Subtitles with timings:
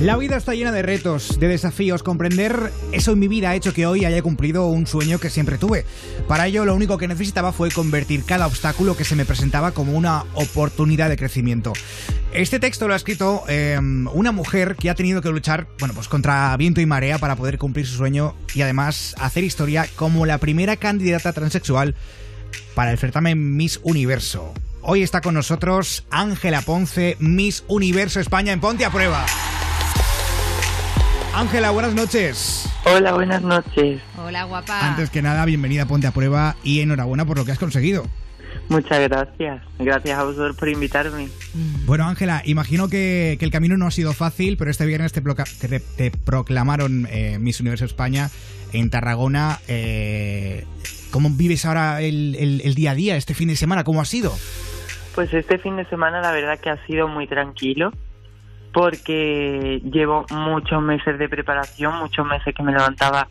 [0.00, 2.02] La vida está llena de retos, de desafíos.
[2.02, 5.58] Comprender eso en mi vida ha hecho que hoy haya cumplido un sueño que siempre
[5.58, 5.84] tuve.
[6.26, 9.92] Para ello, lo único que necesitaba fue convertir cada obstáculo que se me presentaba como
[9.92, 11.74] una oportunidad de crecimiento.
[12.32, 16.08] Este texto lo ha escrito em, una mujer que ha tenido que luchar, bueno, pues
[16.08, 20.38] contra viento y marea para poder cumplir su sueño y además hacer historia como la
[20.38, 21.94] primera candidata transexual
[22.74, 24.54] para el certamen Miss Universo.
[24.90, 29.26] Hoy está con nosotros Ángela Ponce, Miss Universo España en Ponte a Prueba.
[31.34, 32.66] Ángela, buenas noches.
[32.86, 34.00] Hola, buenas noches.
[34.16, 34.80] Hola, guapa.
[34.88, 38.06] Antes que nada, bienvenida a Ponte a Prueba y enhorabuena por lo que has conseguido.
[38.70, 39.62] Muchas gracias.
[39.78, 41.28] Gracias a vosotros por invitarme.
[41.84, 45.20] Bueno, Ángela, imagino que, que el camino no ha sido fácil, pero este viernes te,
[45.20, 48.30] te- te proclamaron eh, Miss Universo España
[48.72, 49.60] en Tarragona.
[49.68, 50.64] Eh,
[51.10, 53.84] ¿Cómo vives ahora el, el- el día a día, este fin de semana?
[53.84, 54.34] ¿Cómo ha sido?
[55.18, 57.92] Pues este fin de semana la verdad que ha sido muy tranquilo
[58.72, 63.26] porque llevo muchos meses de preparación, muchos meses que me levantaba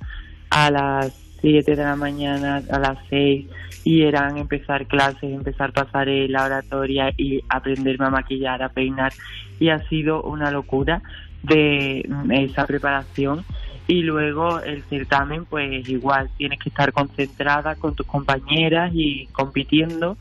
[0.49, 3.47] a las 7 de la mañana, a las 6
[3.85, 9.13] y eran empezar clases, empezar pasarela, oratoria y aprenderme a maquillar, a peinar
[9.57, 11.01] y ha sido una locura
[11.43, 13.45] de mm, esa preparación.
[13.87, 20.17] Y luego el certamen pues igual tienes que estar concentrada con tus compañeras y compitiendo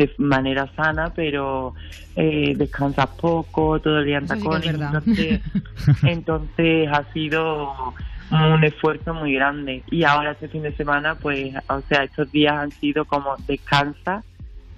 [0.00, 1.74] de manera sana pero
[2.16, 5.40] eh, descansas poco todo el día en sí tacones entonces
[6.02, 7.94] entonces ha sido
[8.30, 9.82] un esfuerzo muy grande.
[9.90, 14.22] Y ahora este fin de semana pues o sea estos días han sido como descansa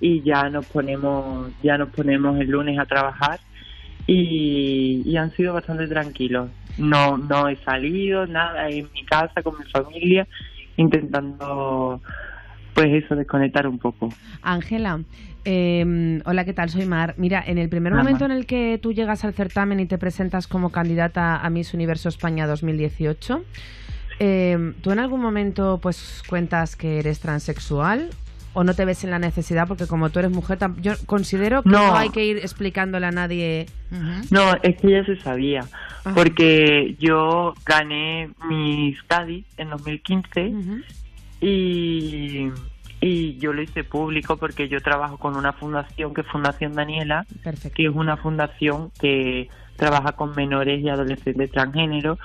[0.00, 3.41] y ya nos ponemos ya nos ponemos el lunes a trabajar
[4.06, 6.50] y, y han sido bastante tranquilos.
[6.78, 10.27] No no he salido nada en mi casa con mi familia
[10.77, 12.00] intentando
[12.75, 14.09] pues eso desconectar un poco
[14.42, 15.01] Ángela,
[15.44, 16.71] eh, hola, ¿qué tal?
[16.71, 17.15] Soy Mar.
[17.16, 18.31] Mira, en el primer Hola, momento Mar.
[18.33, 22.09] en el que tú llegas al certamen y te presentas como candidata a Miss Universo
[22.09, 23.44] España 2018,
[24.21, 28.11] eh, ¿tú en algún momento pues cuentas que eres transexual?
[28.55, 29.66] ¿O no te ves en la necesidad?
[29.66, 31.97] Porque como tú eres mujer, yo considero que no, No.
[31.97, 33.65] hay que ir explicándole a nadie.
[34.31, 35.65] No, es que ya se sabía,
[36.05, 36.12] Ah.
[36.15, 40.53] porque yo gané mi study en 2015
[41.42, 42.50] y,
[43.00, 47.26] y yo lo hice público porque yo trabajo con una fundación que es Fundación Daniela,
[47.75, 52.19] que es una fundación que trabaja con menores y adolescentes transgénero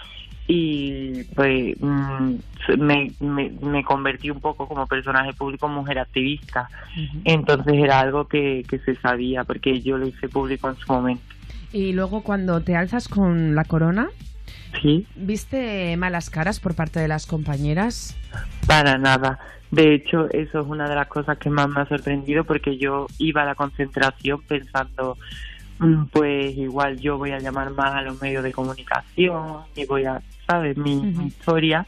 [0.47, 2.35] y pues mm,
[2.77, 6.69] me, me, me convertí un poco como personaje público mujer activista.
[7.25, 11.23] Entonces era algo que, que se sabía porque yo lo hice público en su momento.
[11.73, 14.07] Y luego cuando te alzas con la corona,
[14.81, 18.15] sí ¿viste malas caras por parte de las compañeras?
[18.65, 19.39] Para nada.
[19.71, 23.07] De hecho, eso es una de las cosas que más me ha sorprendido porque yo
[23.17, 25.17] iba a la concentración pensando,
[25.79, 30.05] mm, pues igual yo voy a llamar más a los medios de comunicación y voy
[30.05, 30.77] a, ¿sabes?
[30.77, 31.85] Mi, mi historia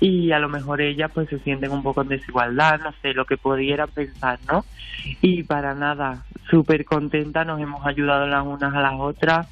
[0.00, 3.26] y a lo mejor ellas pues se sienten un poco en desigualdad, no sé, lo
[3.26, 4.64] que pudiera pensar, ¿no?
[5.20, 9.48] Y para nada, súper contenta, nos hemos ayudado las unas a las otras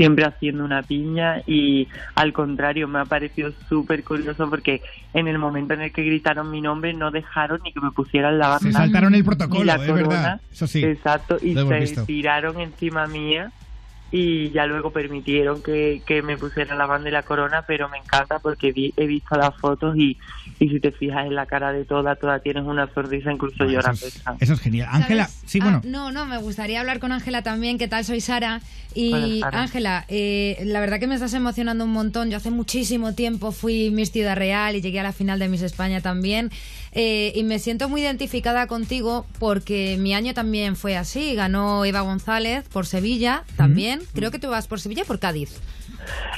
[0.00, 4.80] siempre haciendo una piña y al contrario me ha parecido súper curioso porque
[5.12, 8.38] en el momento en el que gritaron mi nombre no dejaron ni que me pusieran
[8.38, 10.08] la banda Se saltaron el protocolo, la es corona.
[10.08, 10.40] verdad.
[10.50, 10.82] Eso sí.
[10.82, 12.04] exacto y se visto.
[12.06, 13.52] tiraron encima mía
[14.12, 17.98] y ya luego permitieron que, que me pusieran la banda y la corona pero me
[17.98, 20.18] encanta porque vi- he visto las fotos y,
[20.58, 24.04] y si te fijas en la cara de toda toda tienes una sonrisa incluso llorando
[24.40, 24.88] Eso es genial.
[24.90, 25.80] Ángela, sí, bueno.
[25.84, 27.78] Ah, no, no, me gustaría hablar con Ángela también.
[27.78, 28.04] ¿Qué tal?
[28.04, 28.60] Soy Sara.
[28.94, 29.40] Y.
[29.52, 32.30] Ángela, eh, la verdad que me estás emocionando un montón.
[32.30, 35.62] Yo hace muchísimo tiempo fui Miss Ciudad Real y llegué a la final de Miss
[35.62, 36.50] España también.
[36.92, 41.36] Eh, y me siento muy identificada contigo porque mi año también fue así.
[41.36, 43.99] Ganó Eva González por Sevilla también.
[44.14, 45.50] Creo que tú vas por Sevilla por Cádiz.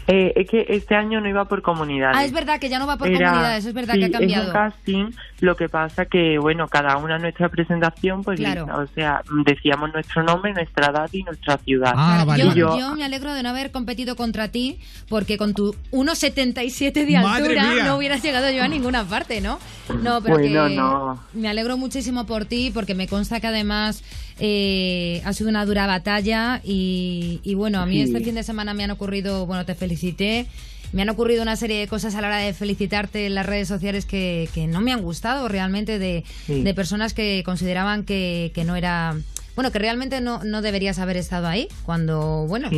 [0.08, 2.16] Eh, es que este año no iba por comunidades.
[2.18, 3.64] Ah, es verdad que ya no va por Era- comunidades.
[3.64, 4.46] Es verdad sí, que ha Es cambiado.
[4.48, 5.04] un casting,
[5.40, 8.66] lo que pasa que, bueno, cada una nuestra presentación, pues, Claro.
[8.66, 11.92] o sea, decíamos nuestro nombre, nuestra edad y nuestra ciudad.
[11.96, 15.54] Ah, yo, Y yo- yo me alegro de no haber competido contra ti, porque con
[15.54, 19.58] tu 1,77 de ¡Madre altura no hubieras llegado yo a ninguna parte, ¿no?
[20.02, 21.22] No, pero Bueno, que no.
[21.34, 24.02] me alegro muchísimo por ti, porque me consta que además
[24.44, 28.02] eh, ha sido una dura batalla y, y bueno, a mí Sí.
[28.12, 30.46] este fin de semana me han ocurrido, bueno, te felicité.
[30.92, 33.68] Me han ocurrido una serie de cosas a la hora de felicitarte en las redes
[33.68, 36.62] sociales que, que no me han gustado realmente de, Sí.
[36.62, 39.16] de personas que consideraban que, que no era
[39.54, 42.70] bueno, que realmente no, no deberías haber estado ahí, cuando, bueno,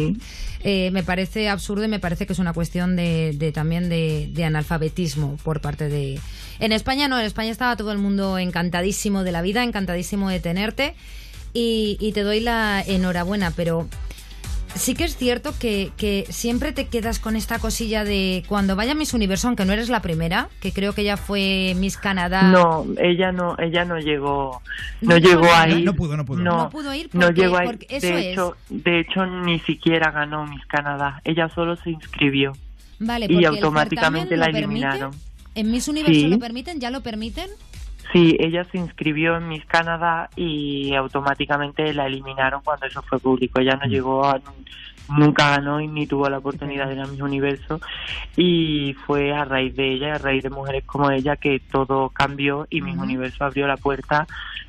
[0.65, 4.29] eh, me parece absurdo y me parece que es una cuestión de, de también de,
[4.33, 6.19] de analfabetismo por parte de...
[6.59, 10.41] En España no, en España estaba todo el mundo encantadísimo de la vida, encantadísimo de
[10.41, 10.95] tenerte.
[11.53, 13.89] y, y te doy la enhorabuena, pero
[14.75, 18.95] sí que es cierto que, que, siempre te quedas con esta cosilla de cuando vaya
[18.95, 22.43] Miss Universo, aunque no eres la primera, que creo que ella fue Miss Canadá.
[22.43, 24.63] No, ella no, ella no llegó,
[25.01, 25.83] no, llegó ahí.
[25.83, 26.43] No, pudo, no pudo.
[26.43, 27.69] No, pudo ir porque, no llegó ahí.
[27.89, 31.21] de hecho, de hecho ni siquiera ganó Miss Canadá.
[31.25, 32.53] Ella solo se inscribió.
[32.99, 35.13] Vale, y automáticamente la eliminaron.
[35.55, 36.81] ¿En Miss Universo lo permiten?
[36.81, 37.49] ¿Ya lo permiten?
[38.13, 43.61] Sí, ella se inscribió en Miss Canadá y automáticamente la eliminaron cuando eso fue público.
[43.61, 43.91] Ella no mm.
[43.91, 44.41] llegó a,
[45.09, 47.81] nunca ganó y ni tuvo la oportunidad de ir a Miss Universo
[48.37, 52.67] y fue a raíz de ella, a raíz de mujeres como ella que todo cambió
[52.71, 54.27] y Miss Universo abrió la puerta,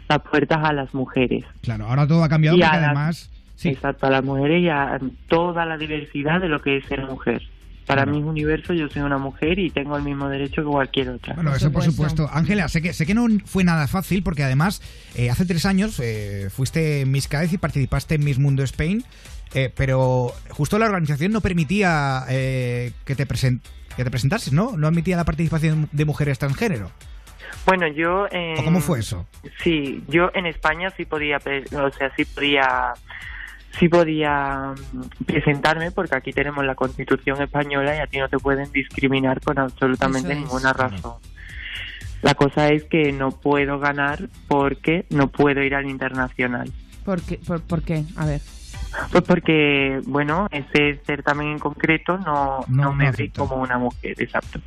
[0.07, 1.45] las puertas a las mujeres.
[1.61, 3.31] Claro, ahora todo ha cambiado porque además...
[3.63, 7.41] Exacto, a las mujeres y a toda la diversidad de lo que es ser mujer.
[7.85, 11.35] Para mi universo yo soy una mujer y tengo el mismo derecho que cualquier otra.
[11.35, 12.27] Bueno, eso por supuesto.
[12.31, 14.81] Ángela, sé que, sé que no fue nada fácil porque además
[15.15, 19.03] eh, hace tres años eh, fuiste Miss Cádiz y participaste en Miss Mundo Spain,
[19.53, 24.77] eh, pero justo la organización no permitía que, te que te presentases, ¿no?
[24.77, 26.91] No admitía la participación de mujeres transgénero.
[27.67, 28.27] Bueno, yo...
[28.63, 29.27] ¿Cómo fue eso?
[29.63, 32.93] Sí, yo en España sí podía, o sea, sí podía
[33.79, 38.39] sí podía mm, presentarme porque aquí tenemos la Constitución española y a ti no te
[38.39, 41.13] pueden discriminar con absolutamente ninguna razón.
[42.21, 46.71] La cosa es que no puedo ganar porque no puedo ir al internacional.
[47.03, 47.39] ¿Por qué?
[47.67, 48.03] Por, qué?
[48.15, 48.41] A ver.
[49.11, 54.59] Pues porque, bueno, ese certamen en concreto no, no, me ve como una mujer, exacto.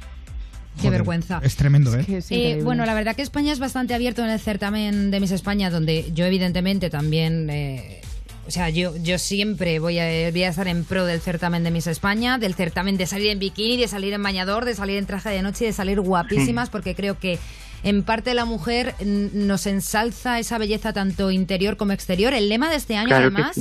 [0.80, 1.40] Qué vergüenza.
[1.42, 2.04] Es tremendo, ¿eh?
[2.30, 2.60] ¿eh?
[2.62, 6.12] Bueno, la verdad que España es bastante abierto en el certamen de Miss España, donde
[6.14, 8.00] yo evidentemente también eh,
[8.48, 11.70] o sea, yo, yo siempre voy a, voy a estar en pro del certamen de
[11.70, 15.04] Miss España, del certamen de salir en bikini, de salir en bañador, de salir en
[15.04, 17.38] traje de noche y de salir guapísimas, porque creo que
[17.82, 22.32] en parte la mujer nos ensalza esa belleza tanto interior como exterior.
[22.32, 23.60] El lema de este año, además,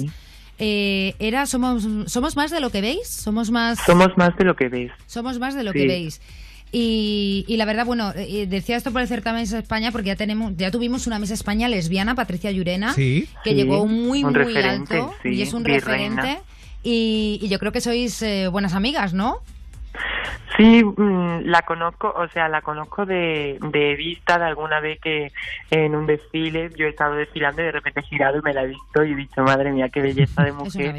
[0.57, 3.79] eh, era somos, somos más de lo que veis, somos más...
[3.85, 4.93] Somos más de lo que veis.
[5.05, 6.21] Somos más de lo que veis.
[6.71, 10.55] Y, la verdad, bueno, eh, decía esto por el certamen Miss España porque ya tenemos,
[10.57, 15.53] ya tuvimos una Miss España lesbiana, Patricia Llurena, que llegó muy, muy alto y es
[15.53, 16.39] un referente.
[16.83, 19.41] Y, yo creo que sois eh, buenas amigas, ¿no?
[20.55, 25.31] Sí, mm, la conozco, o sea, la conozco de, de vista de alguna vez que
[25.69, 28.63] en un desfile yo he estado desfilando y de repente he girado y me la
[28.63, 30.95] he visto y he dicho, madre mía, qué belleza de mujer.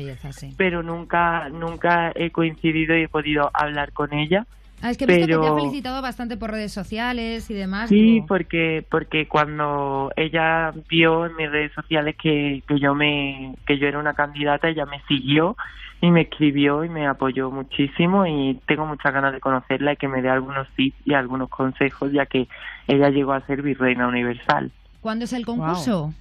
[0.56, 4.46] Pero nunca, nunca he coincidido y he podido hablar con ella.
[4.80, 7.88] Ah, es que he visto que te ha felicitado bastante por redes sociales y demás.
[7.88, 13.78] Sí, porque porque cuando ella vio en mis redes sociales que, que yo me que
[13.78, 15.56] yo era una candidata, ella me siguió
[16.00, 20.06] y me escribió y me apoyó muchísimo y tengo muchas ganas de conocerla y que
[20.06, 22.46] me dé algunos tips y algunos consejos ya que
[22.86, 24.70] ella llegó a ser virreina universal.
[25.00, 26.14] ¿Cuándo es el concurso?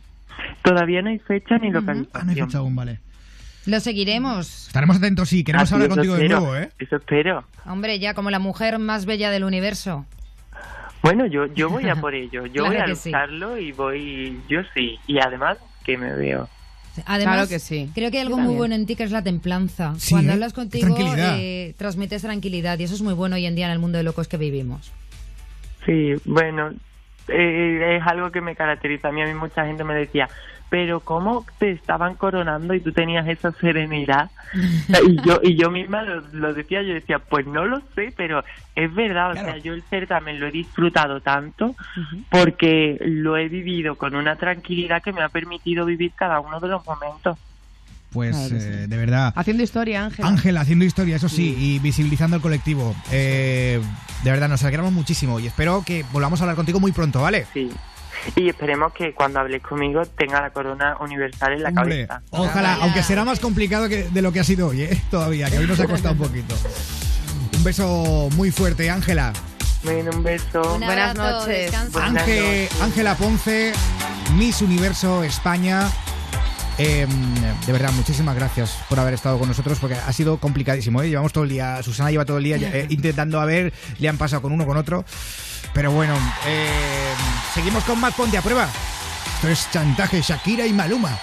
[0.64, 2.10] Todavía no hay fecha ni localización.
[2.14, 3.00] Ah, no hay fecha aún, vale.
[3.68, 4.68] Lo seguiremos.
[4.68, 5.44] Estaremos atentos, sí.
[5.44, 6.70] Queremos hablar contigo de nuevo, ¿eh?
[6.80, 7.44] Eso espero.
[7.66, 10.06] Hombre, ya como la mujer más bella del universo.
[11.04, 12.46] Bueno, yo, yo voy a por ello.
[12.46, 14.40] Yo voy a lucharlo y voy...
[14.48, 14.98] Yo sí.
[15.06, 16.48] Y además que me veo.
[17.06, 17.92] Además, claro que sí.
[17.94, 19.94] creo que hay algo muy bueno en ti que es la templanza.
[20.10, 20.34] Cuando ¿eh?
[20.34, 23.80] hablas contigo, eh, transmites tranquilidad y eso es muy bueno hoy en día en el
[23.80, 24.92] mundo de locos que vivimos.
[25.86, 26.72] Sí, bueno,
[27.28, 29.10] eh, es algo que me caracteriza.
[29.10, 30.30] A mí, a mí mucha gente me decía,
[30.70, 34.30] pero cómo te estaban coronando y tú tenías esa serenidad
[35.08, 38.44] y yo y yo misma lo, decía yo decía pues no lo sé pero
[38.76, 41.76] es verdad o sea yo el certamen lo he disfrutado tanto
[42.30, 46.68] porque lo he vivido con una tranquilidad que me ha permitido vivir cada uno de
[46.68, 47.38] los momentos
[48.12, 49.34] pues eh, de verdad.
[49.36, 50.26] Haciendo historia, Ángel.
[50.26, 52.96] Ángel, haciendo historia, eso sí, y visibilizando el colectivo.
[53.12, 53.82] Eh,
[54.24, 57.46] de verdad, nos alegramos muchísimo y espero que volvamos a hablar contigo muy pronto, ¿vale?
[57.54, 57.70] Sí.
[58.36, 62.22] Y esperemos que cuando hables conmigo tenga la corona universal en la cabeza.
[62.32, 65.04] Ojalá, aunque será más complicado que de lo que ha sido hoy, ¿eh?
[65.10, 66.56] Todavía, que hoy nos ha costado un poquito.
[67.58, 69.34] Un beso muy fuerte, Ángela.
[69.84, 70.78] un beso.
[70.80, 71.72] Buenas noches.
[72.82, 73.74] Ángela Ponce,
[74.36, 75.88] Miss Universo España.
[76.78, 77.10] Em,
[77.66, 81.02] de verdad, muchísimas gracias por haber estado con nosotros porque ha sido complicadísimo.
[81.02, 81.10] ¿eh?
[81.10, 84.18] Llevamos todo el día, Susana lleva todo el día eh, intentando a ver, le han
[84.18, 85.04] pasado con uno, con otro.
[85.74, 86.16] Pero bueno,
[86.46, 87.14] eh,
[87.58, 88.70] seguimos con más Ponte a prueba.
[89.34, 91.18] Esto es chantaje Shakira y Maluma.